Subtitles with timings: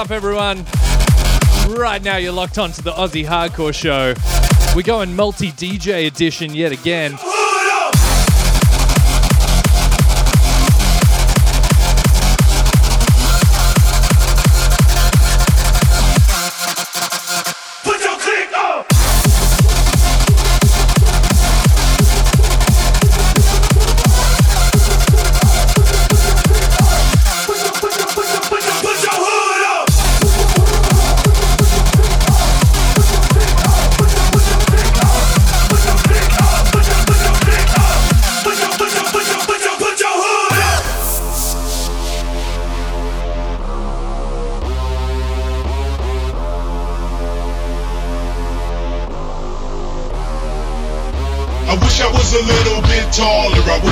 [0.00, 0.64] up, everyone?
[1.68, 4.14] Right now, you're locked onto the Aussie Hardcore Show.
[4.74, 7.18] We're going multi DJ edition yet again.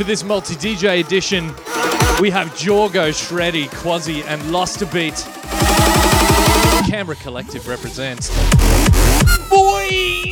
[0.00, 1.48] For this multi DJ edition,
[2.22, 5.26] we have Jorgo, Shreddy, Quazzy, and Lostabeat.
[6.88, 8.30] Camera Collective represents.
[9.50, 10.29] Boy!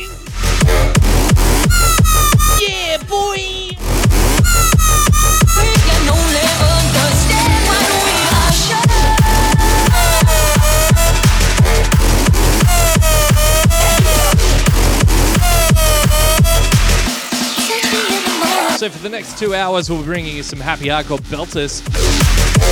[18.91, 21.81] For the next two hours, we'll be bringing you some happy hardcore belters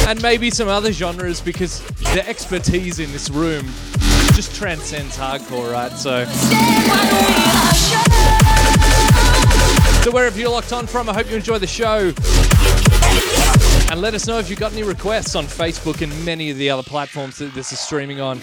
[0.07, 1.81] and maybe some other genres because
[2.13, 3.65] the expertise in this room
[4.33, 5.91] just transcends hardcore, right?
[5.91, 6.25] So.
[10.03, 12.13] So wherever you're locked on from, I hope you enjoy the show.
[13.91, 16.69] And let us know if you've got any requests on Facebook and many of the
[16.69, 18.39] other platforms that this is streaming on.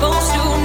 [0.00, 0.59] supposed to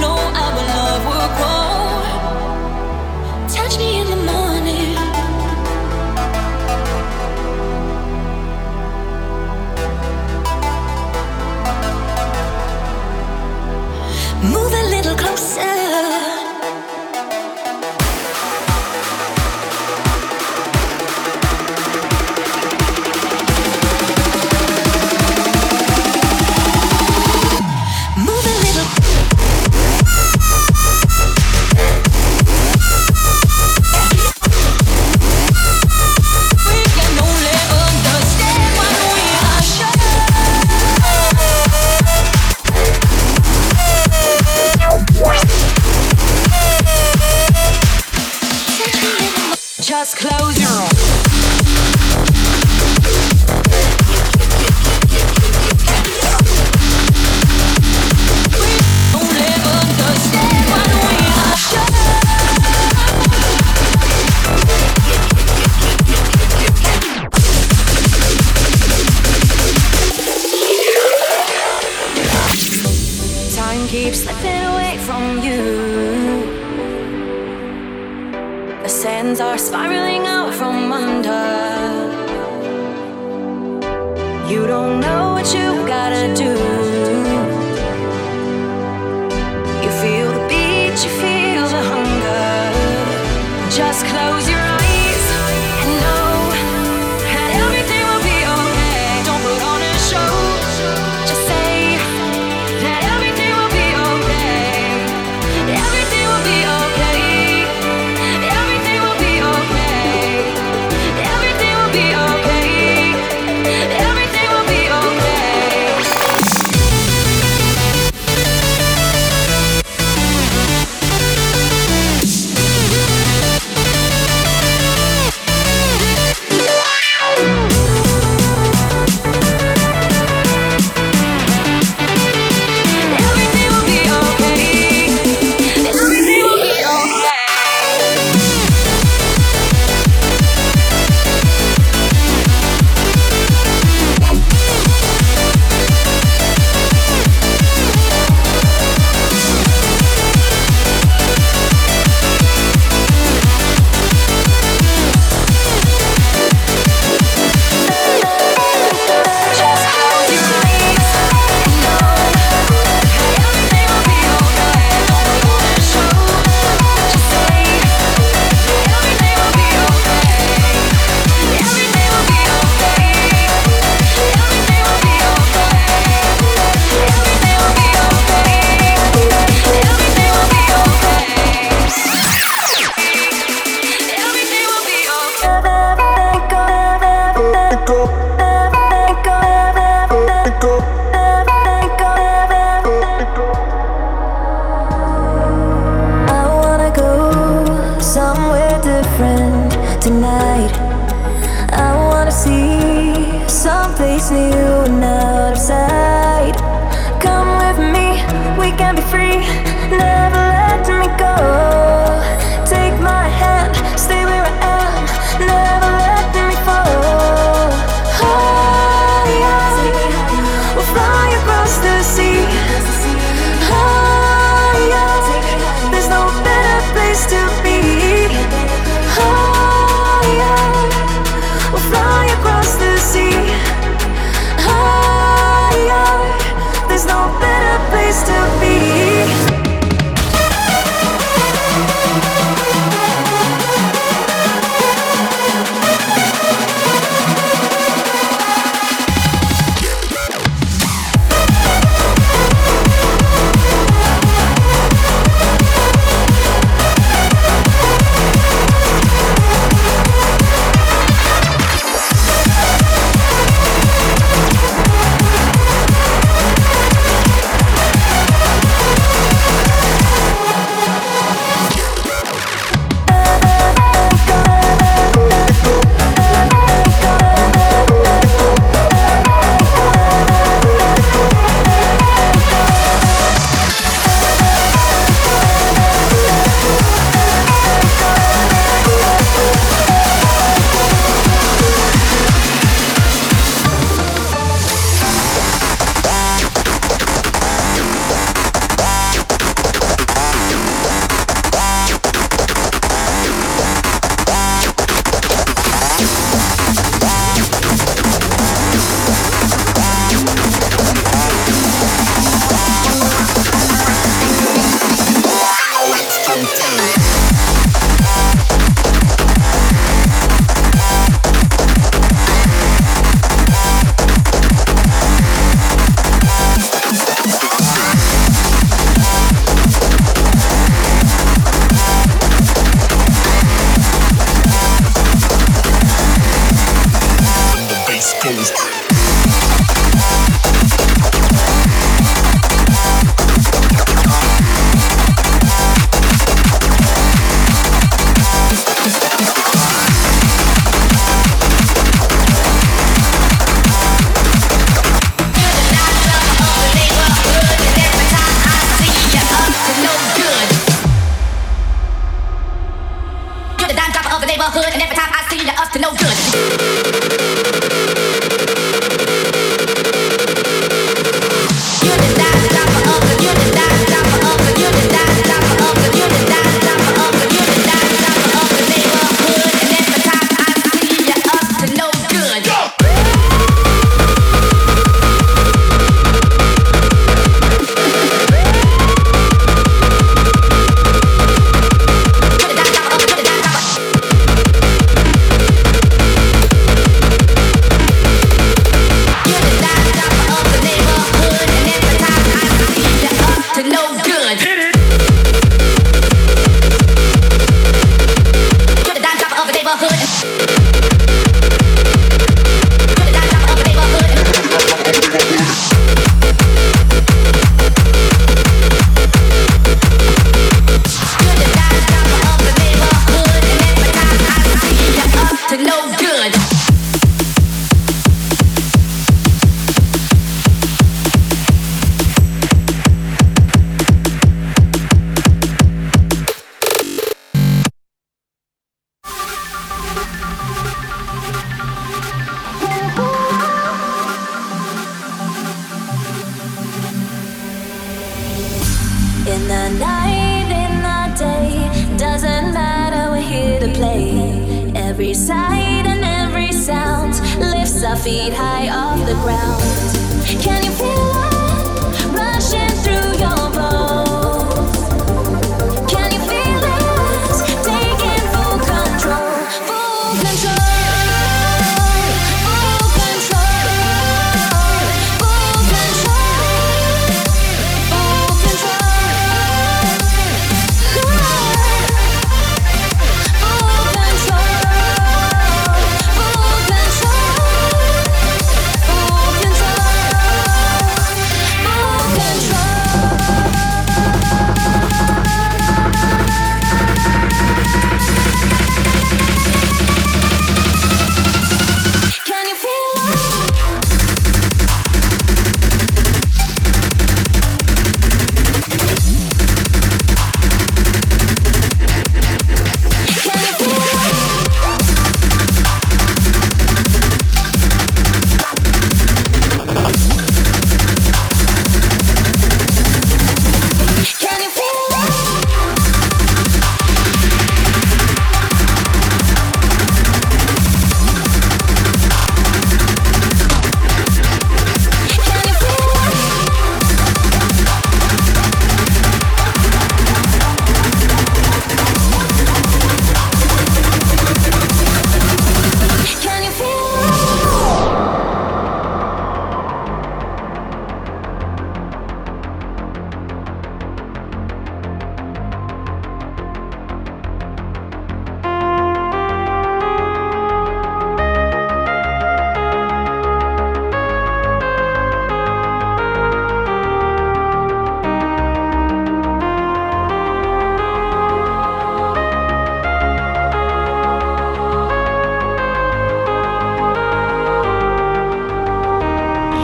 [14.42, 16.35] Move a little closer.
[50.06, 50.55] just close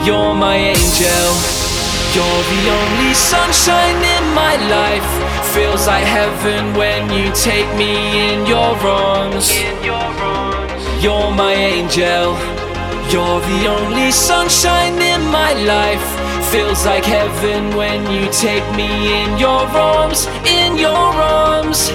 [0.05, 1.29] You're my angel.
[2.13, 5.09] You're the only sunshine in my life.
[5.55, 7.93] Feels like heaven when you take me
[8.27, 9.49] in your arms.
[11.01, 12.35] You're my angel.
[13.13, 16.05] You're the only sunshine in my life.
[16.51, 18.89] Feels like heaven when you take me
[19.23, 21.91] in your arms, in your arms.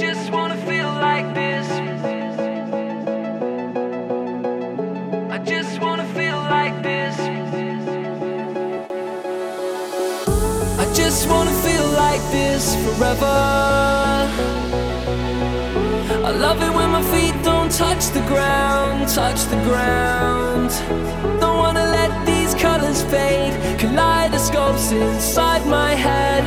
[0.00, 1.68] just wanna feel like this.
[5.30, 7.14] I just wanna feel like this.
[10.78, 13.36] I just wanna feel like this forever.
[16.28, 20.70] I love it when my feet don't touch the ground, touch the ground.
[21.42, 23.54] Don't wanna let these colors fade.
[23.78, 26.44] Kaleidoscopes inside my head.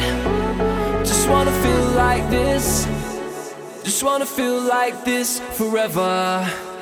[1.06, 2.88] Just wanna feel like this
[4.04, 6.73] wanna feel like this forever.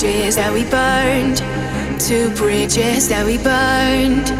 [0.00, 1.36] Bridges that we burned,
[2.00, 4.30] to bridges that we burned.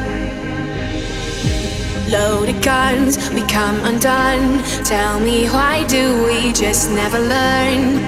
[2.10, 4.64] Loaded guns, we come undone.
[4.84, 8.00] Tell me why do we just never learn?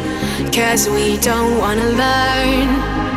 [0.51, 3.12] Cause we don't wanna learn.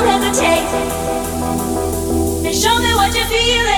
[0.00, 0.68] don't hesitate
[2.46, 3.77] and show me what you're feeling.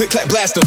[0.00, 0.62] Click, clap, blast 'em.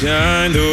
[0.00, 0.67] Shine the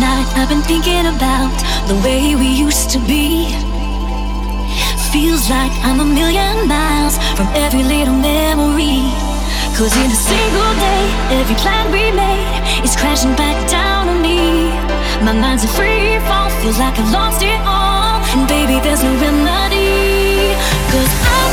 [0.00, 1.52] night I've been thinking about
[1.88, 3.48] the way we used to be.
[5.12, 9.00] Feels like I'm a million miles from every little memory.
[9.76, 11.04] Cause in a single day,
[11.38, 14.68] every plan we made is crashing back down on me.
[15.24, 18.20] My mind's a free fall, feels like I've lost it all.
[18.36, 20.52] And baby, there's no remedy.
[20.92, 21.45] Cause I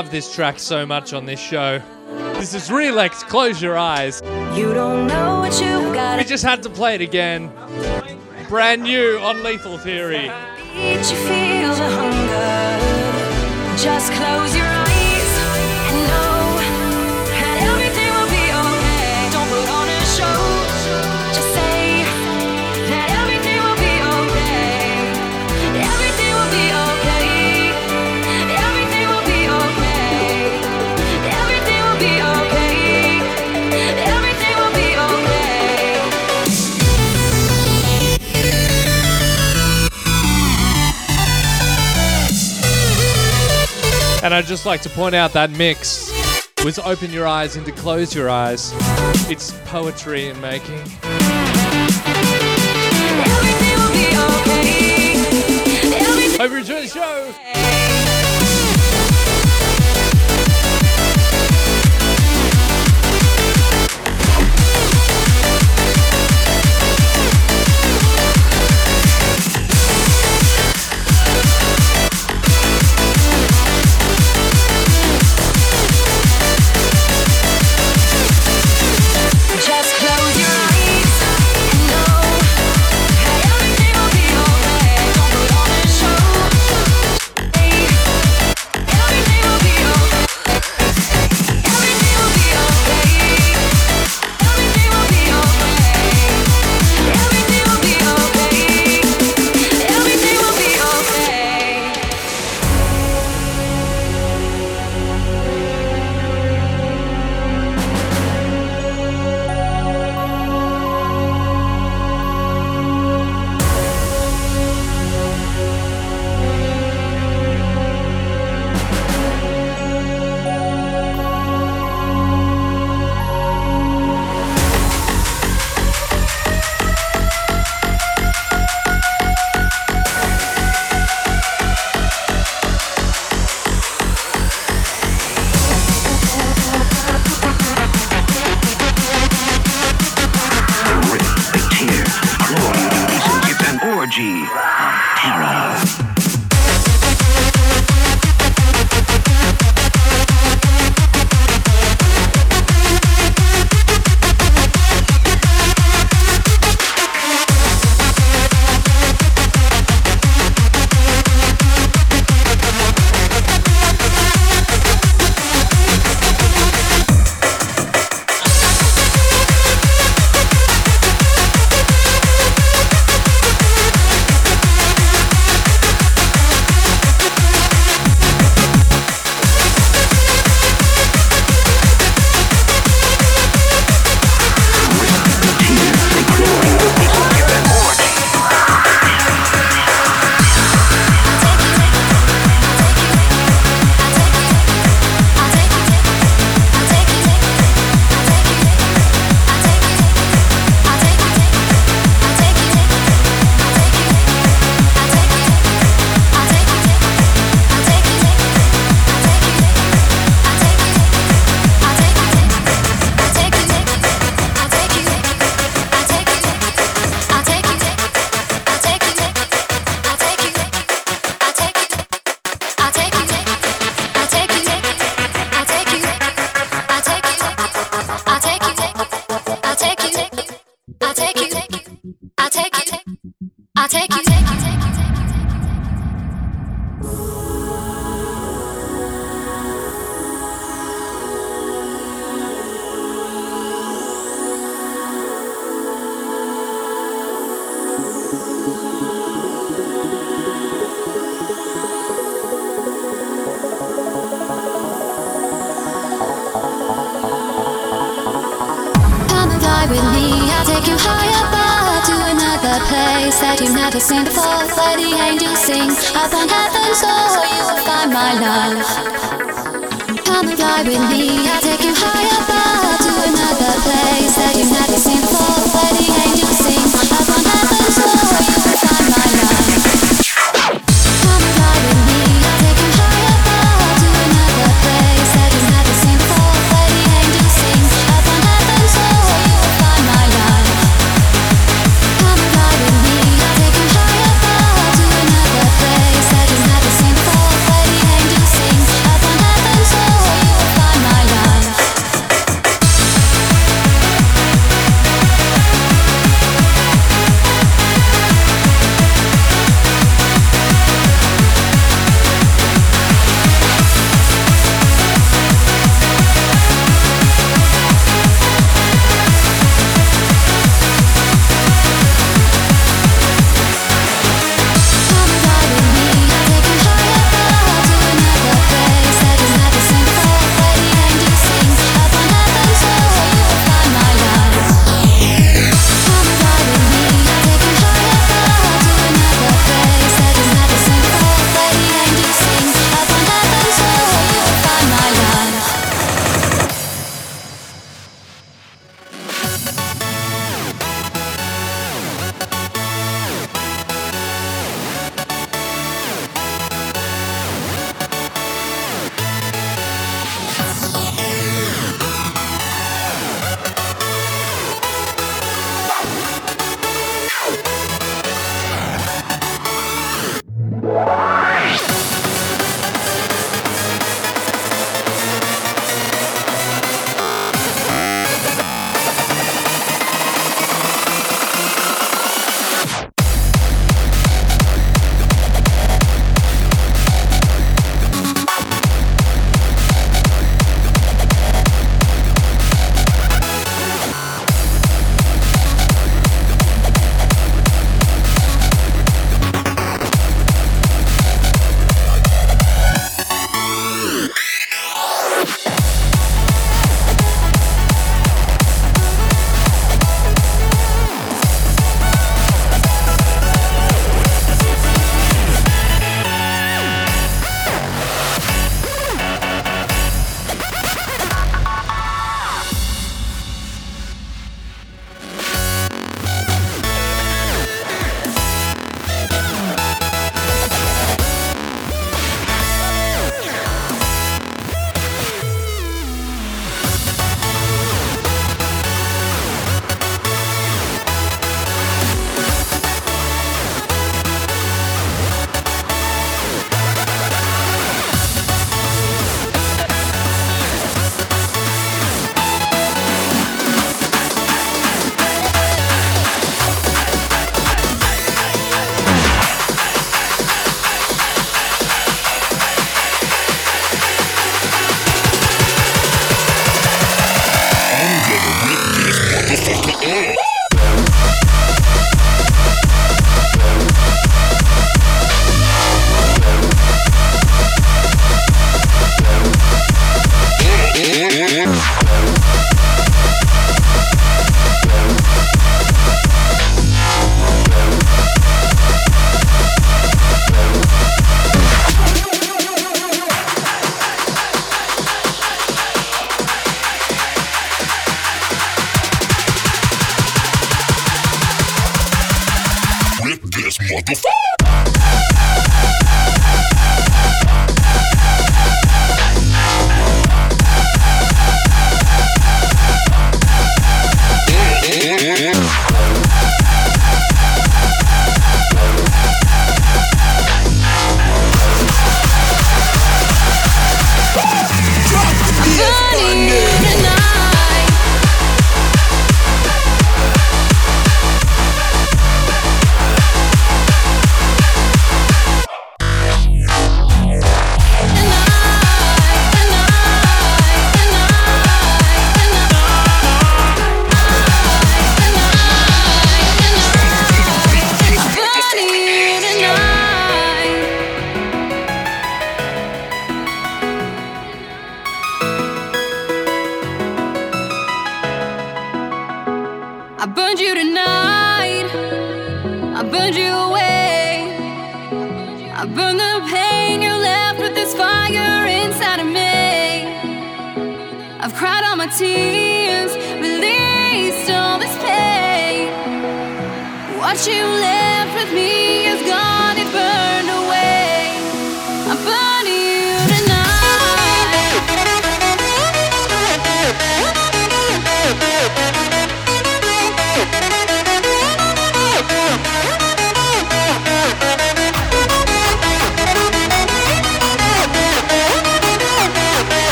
[0.00, 1.78] love this track so much on this show.
[2.38, 4.22] This is Relax, Close Your Eyes.
[4.56, 6.16] You don't know what you got.
[6.16, 7.52] We just had to play it again.
[8.48, 10.28] Brand new on Lethal Theory.
[13.76, 14.79] Just close your eyes.
[44.22, 46.12] And I'd just like to point out that mix
[46.62, 48.72] was Open Your Eyes into Close Your Eyes.
[49.30, 50.78] It's poetry in making.
[53.24, 54.06] Everything will be
[54.36, 54.80] okay.
[55.96, 57.19] Everything Hope you enjoy the show.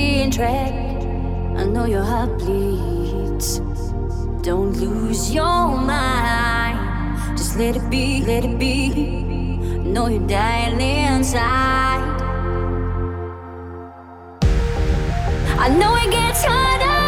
[0.00, 1.04] being tracked.
[1.60, 3.48] I know your heart bleeds.
[4.48, 6.78] Don't lose your mind.
[7.38, 8.76] Just let it be, let it be.
[9.92, 12.04] Know you're dying inside.
[15.64, 17.02] I know it gets harder.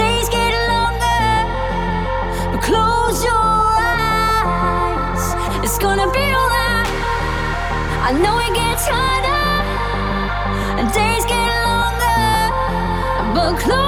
[0.00, 1.26] Days get longer.
[2.52, 3.52] But close your
[4.00, 5.24] eyes.
[5.64, 6.90] It's gonna be alright.
[8.08, 9.25] I know it gets harder.
[13.54, 13.85] close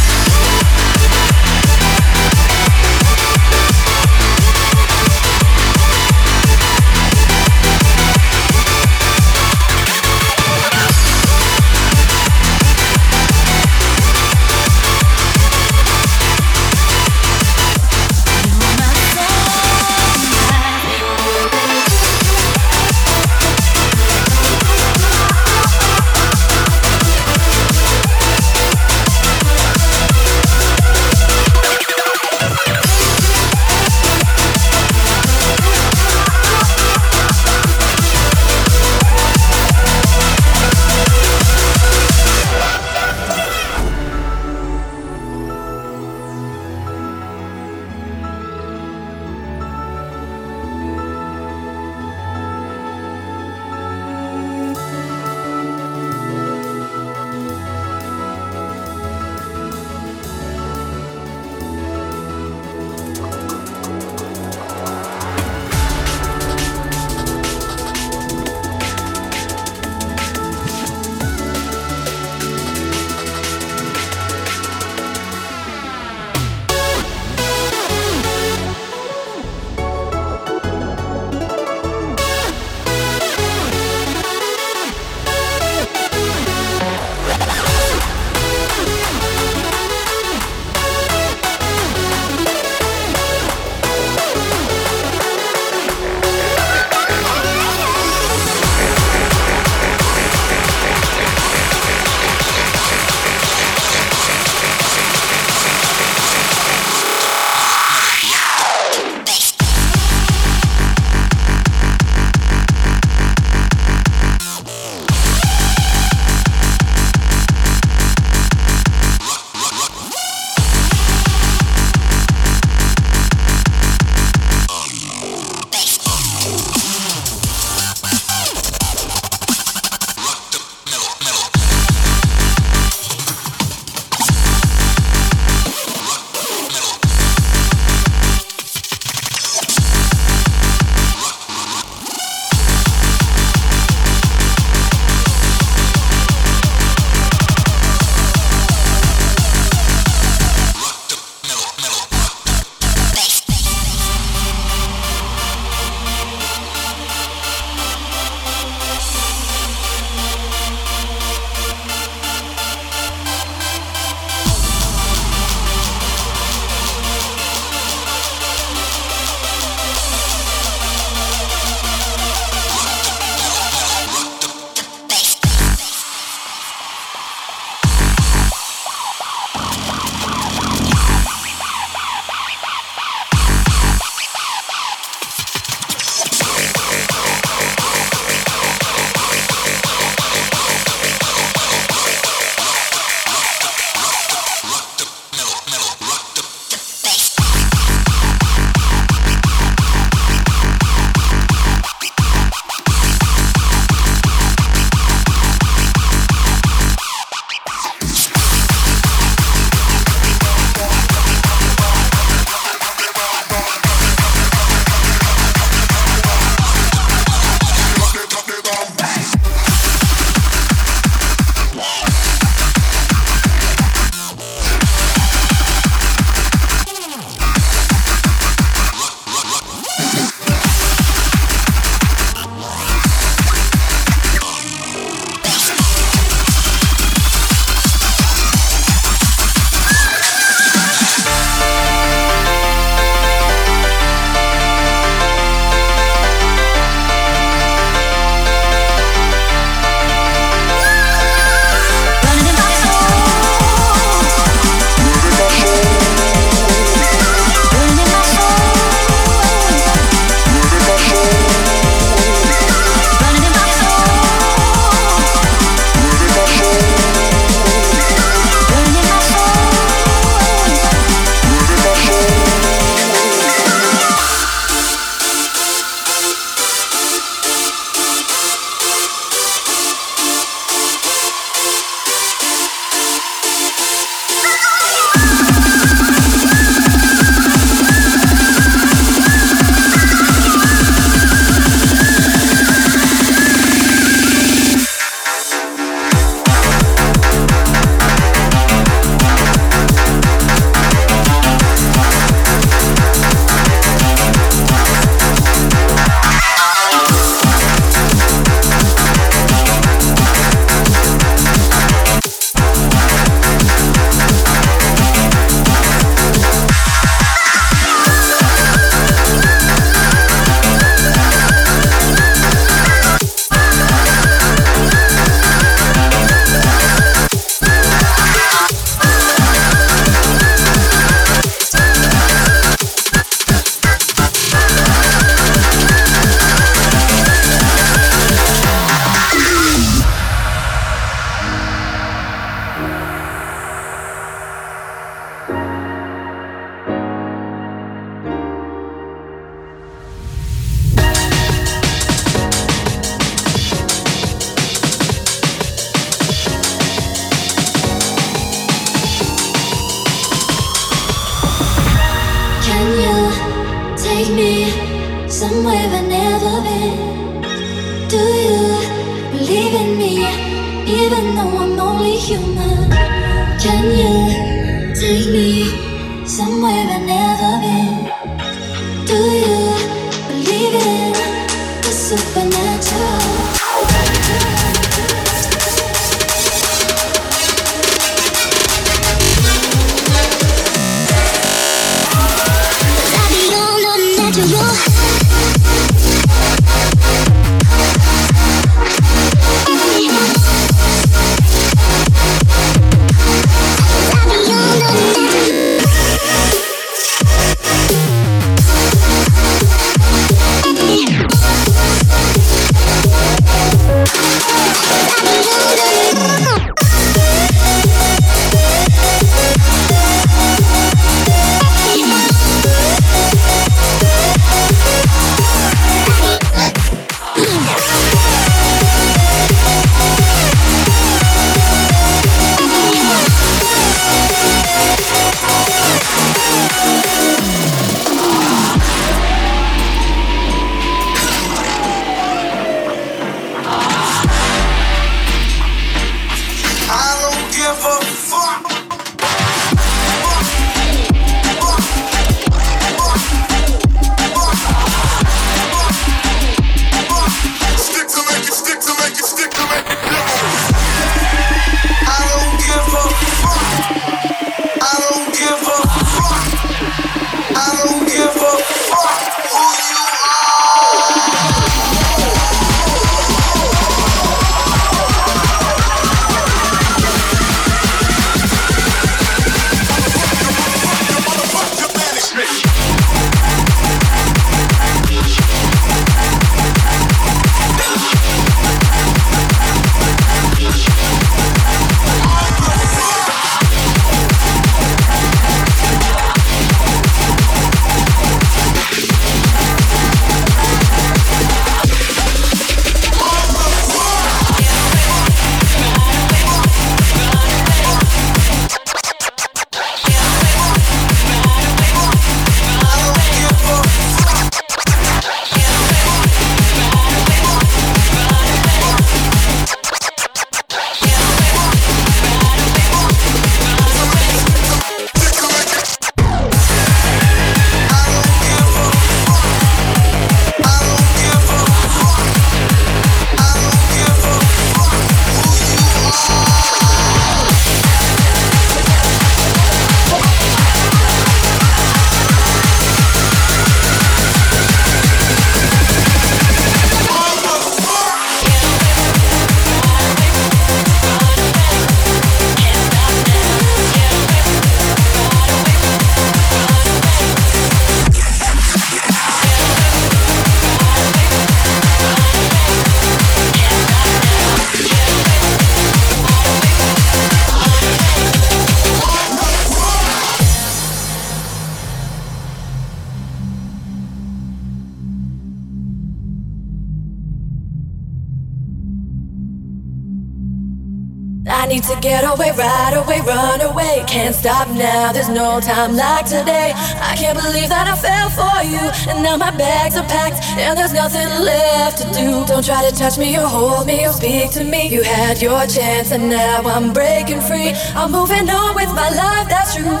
[581.70, 584.02] need to get away, right away, run away.
[584.08, 586.72] Can't stop now, there's no time like today.
[586.74, 588.82] I can't believe that I fell for you.
[589.08, 592.44] And now my bags are packed, and there's nothing left to do.
[592.46, 594.88] Don't try to touch me or hold me or speak to me.
[594.88, 597.70] You had your chance, and now I'm breaking free.
[597.94, 600.00] I'm moving on with my life, that's true.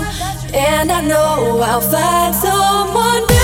[0.52, 3.40] And I know I'll find someone new.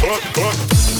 [0.00, 0.99] Cut.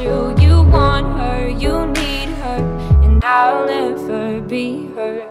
[0.00, 0.34] you.
[0.38, 2.60] You want her, you need her,
[3.02, 5.25] and I'll never be her.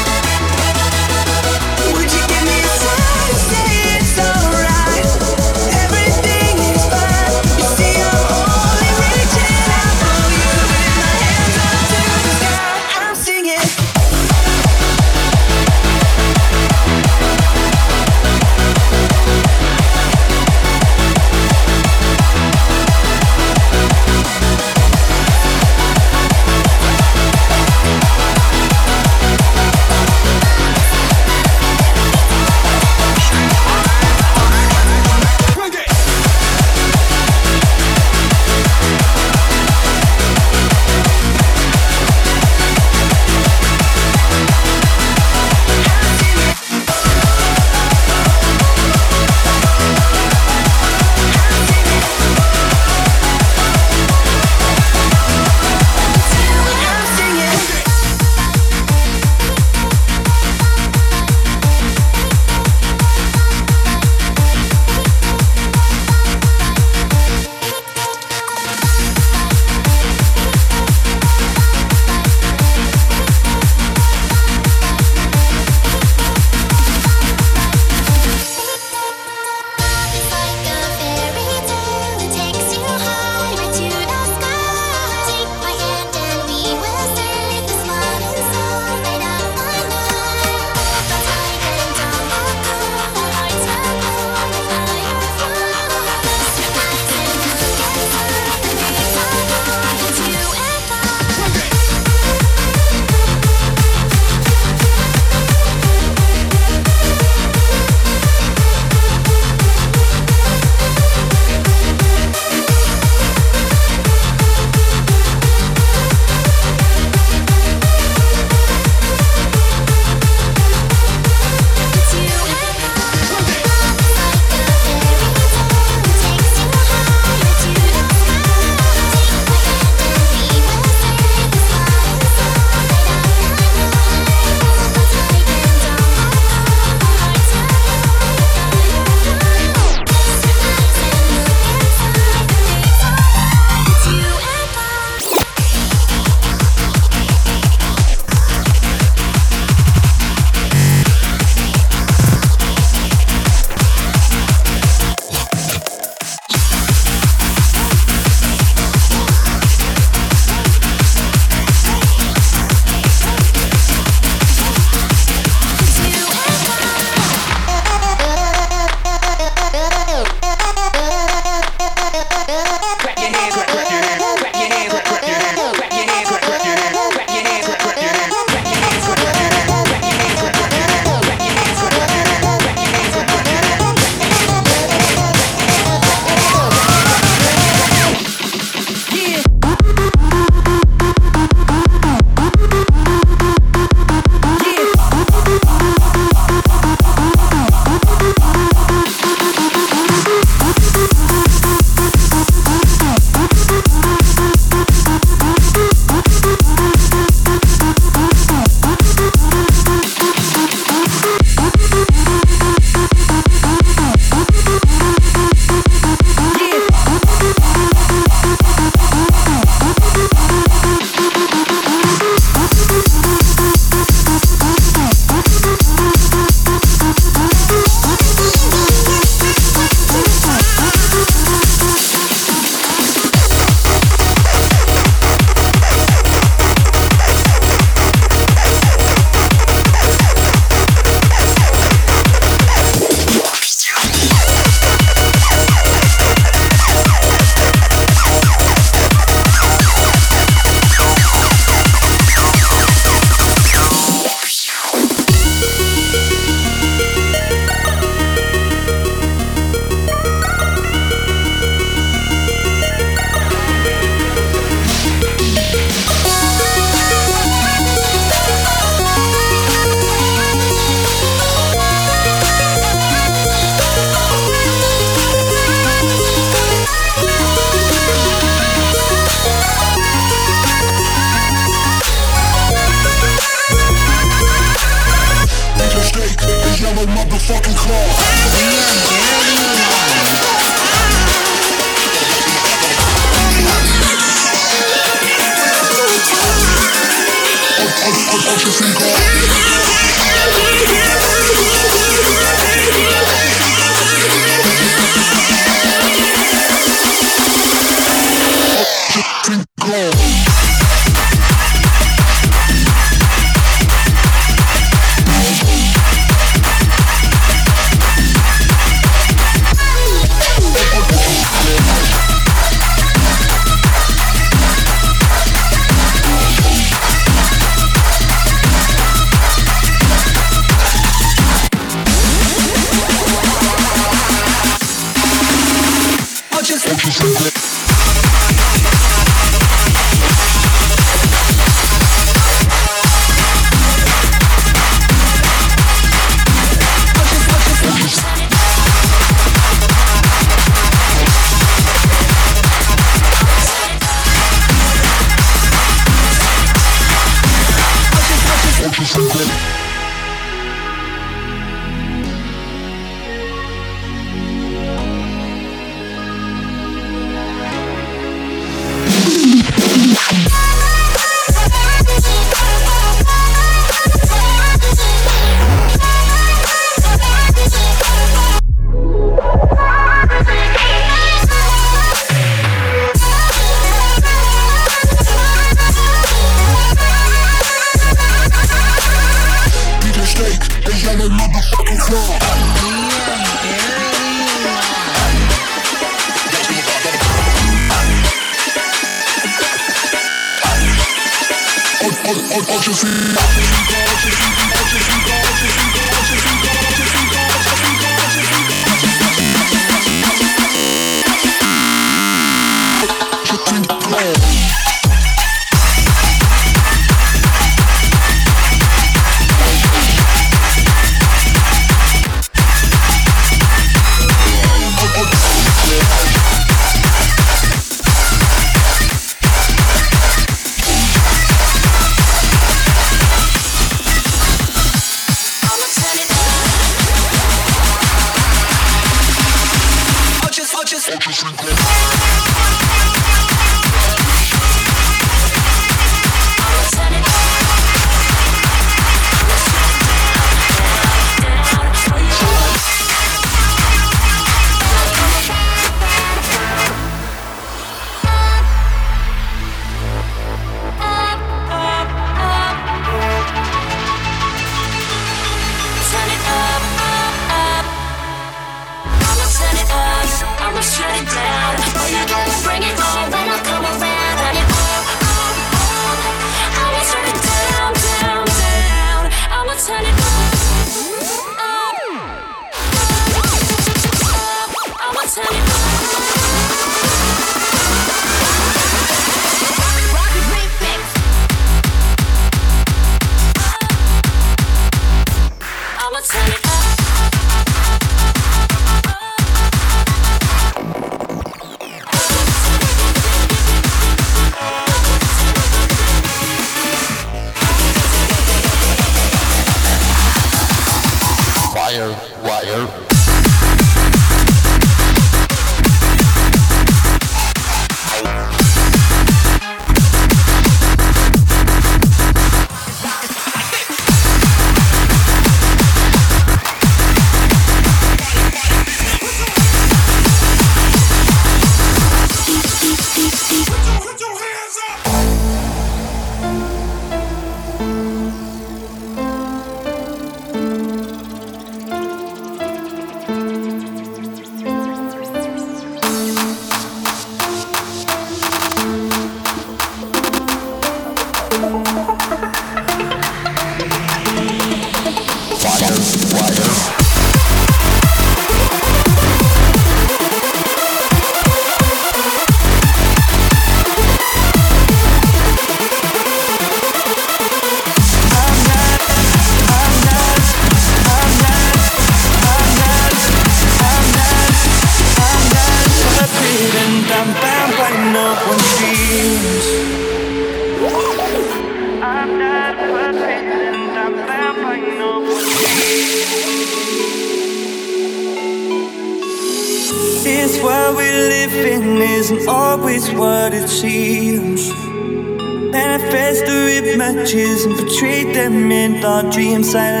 [599.71, 600.00] silence.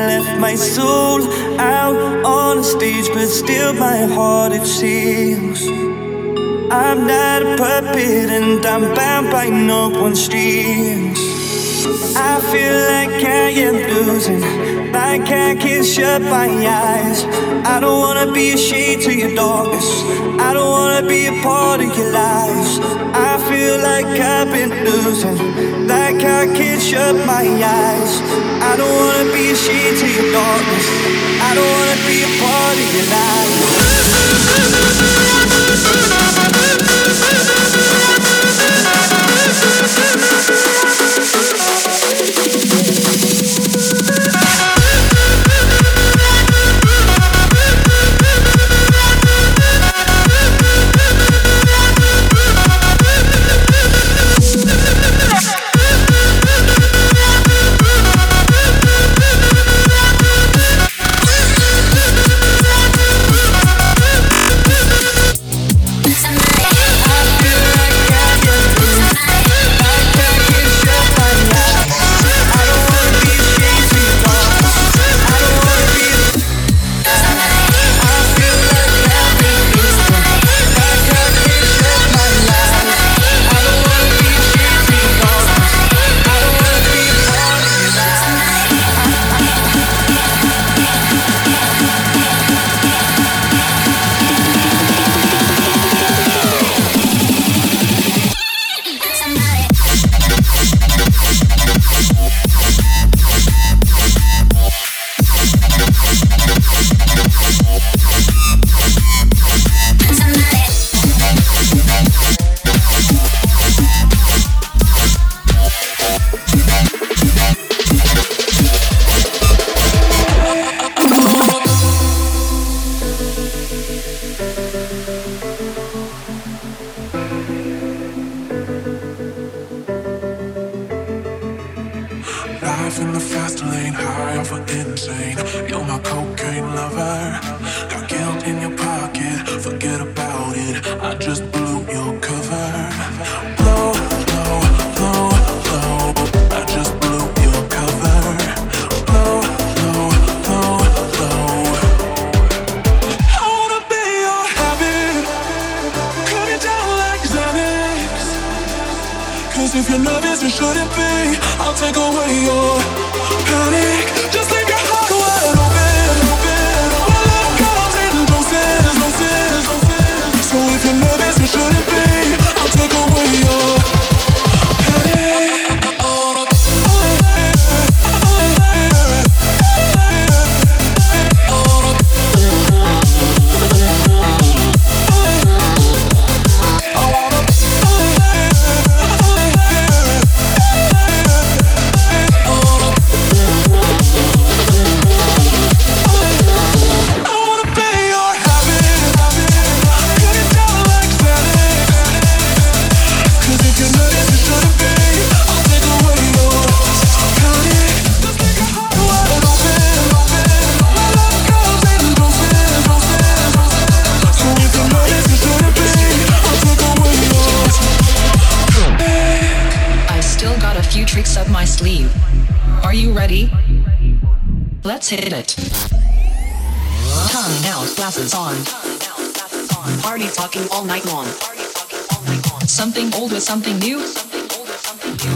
[232.67, 233.99] Something old with something new.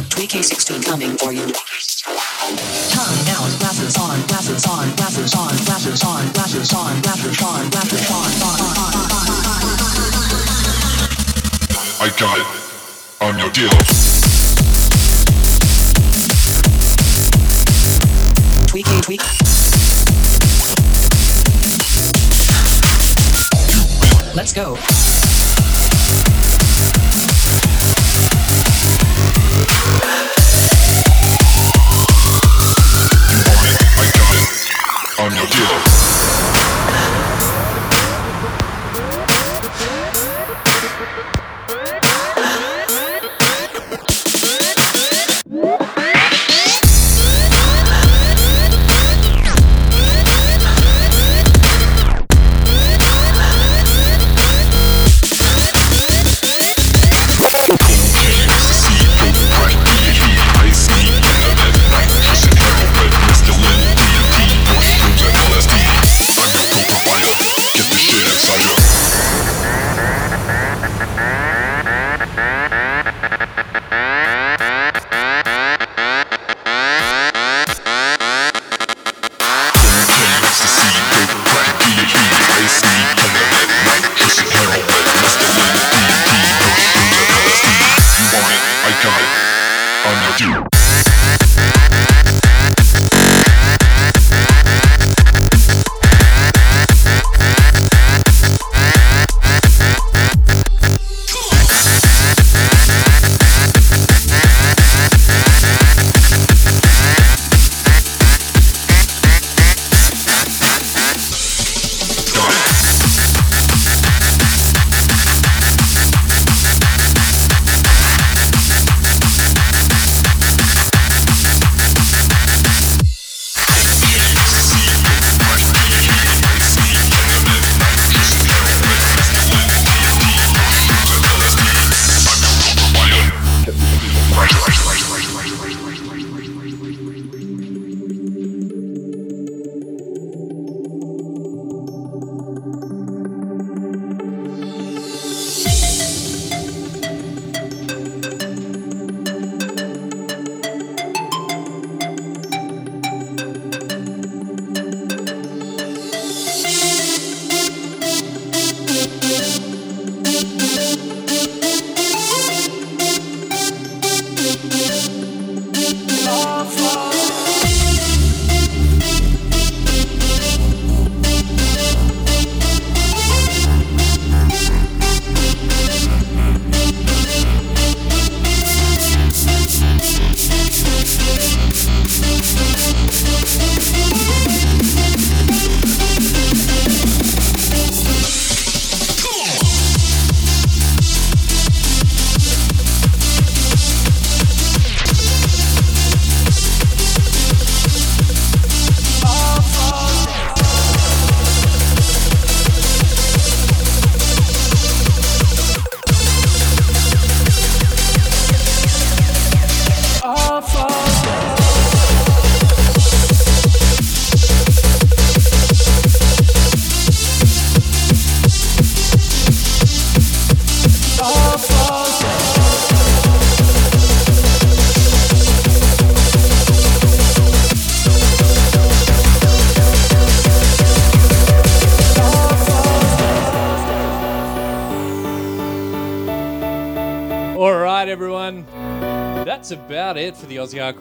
[0.09, 1.53] Tweak A16 coming for you.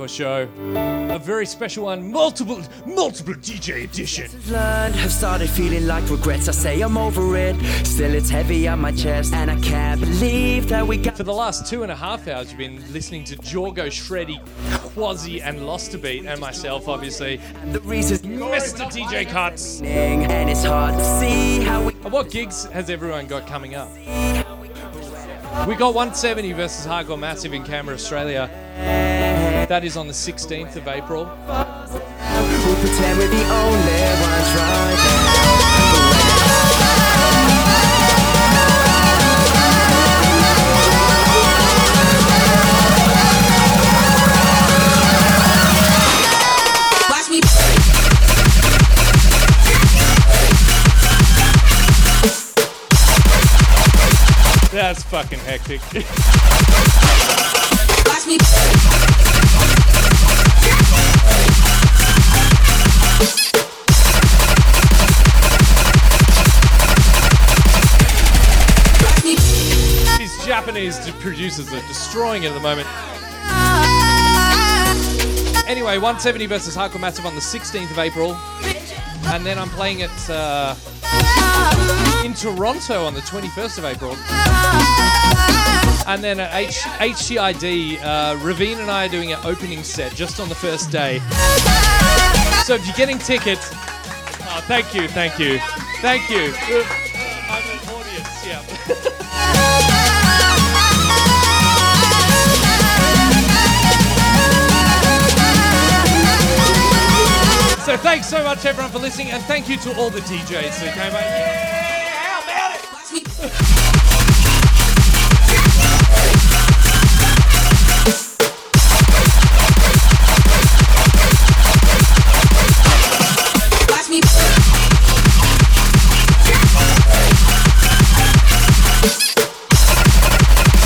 [0.05, 0.49] Hardcore Show.
[1.15, 4.31] A very special one, multiple, multiple DJ edition.
[4.51, 6.49] learned, have started feeling like regrets.
[6.49, 7.57] I say I'm over it.
[7.87, 11.17] Still, it's heavy on my chest, and I can't believe that we got.
[11.17, 14.45] For the last two and a half hours, you've been listening to Jorgo, Shreddy,
[14.95, 17.41] Quazzy, and Lostabeat, and myself, obviously.
[17.73, 18.91] The reasons Mr.
[18.91, 19.85] DJ Cotts.
[19.85, 21.93] and it's hard to see how we.
[22.05, 23.91] And what gigs has everyone got coming up?
[25.69, 28.51] We got 170 versus Hardcore Massive in Canberra, Australia.
[29.69, 31.25] That is on the 16th of April.
[31.25, 31.31] We
[32.81, 35.01] pretend we're the only ones right
[47.09, 47.41] Watch me.
[54.71, 55.81] That's fucking hectic.
[71.21, 72.87] Producers are destroying it at the moment.
[75.67, 78.37] Anyway, 170 versus Hardcore Massive on the 16th of April.
[79.33, 80.77] And then I'm playing it uh,
[82.25, 84.17] in Toronto on the 21st of April.
[86.07, 90.39] And then at H- HTID, uh, Ravine and I are doing an opening set just
[90.39, 91.19] on the first day.
[92.65, 95.59] So if you're getting tickets, oh, thank you, thank you,
[96.01, 97.04] thank you.
[107.85, 110.95] So thanks so much everyone for listening, and thank you to all the DJs that
[110.95, 111.71] came out.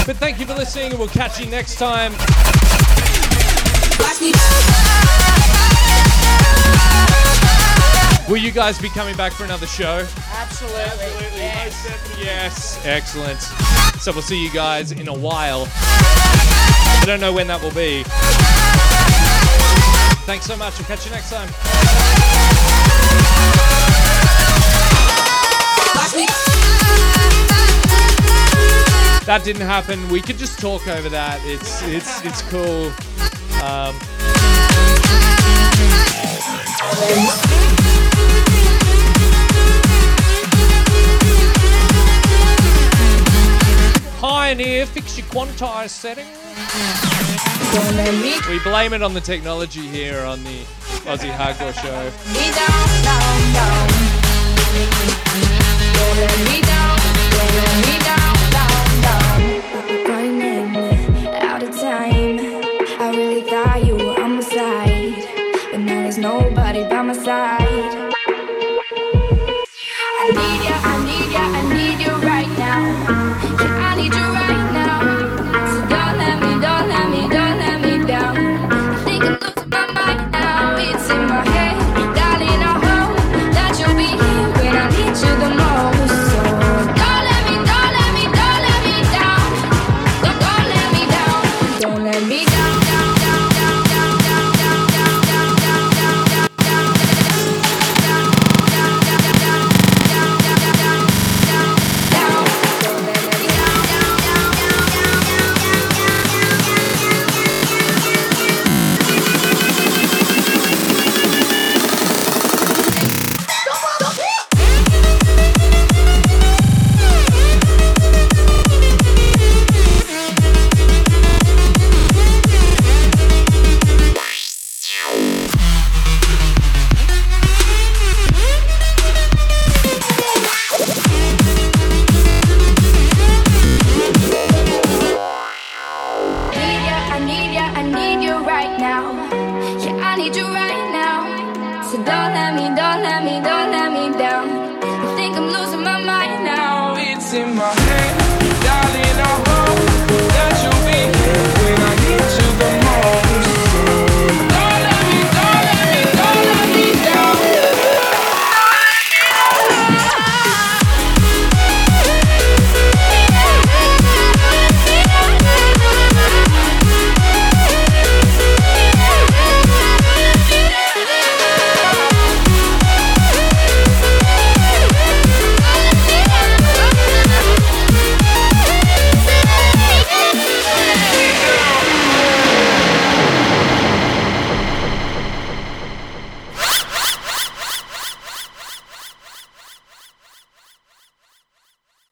[0.04, 2.12] But thank you for listening, and we'll catch you next time.
[8.28, 10.06] Will you guys be coming back for another show?
[10.32, 10.80] Absolutely.
[10.80, 11.38] Absolutely.
[11.38, 12.24] Definitely.
[12.24, 12.78] Yes.
[12.84, 13.40] Excellent.
[14.02, 15.66] So we'll see you guys in a while.
[15.66, 18.02] I don't know when that will be.
[20.26, 20.78] Thanks so much.
[20.78, 21.48] I'll catch you next time.
[29.24, 30.06] That didn't happen.
[30.10, 31.40] We could just talk over that.
[31.44, 32.92] It's it's it's cool.
[33.64, 33.98] Um,
[44.18, 46.26] Pioneer, fix your quantize setting.
[48.48, 50.64] We blame it on the technology here on the
[51.06, 52.10] Aussie Hardcore Show.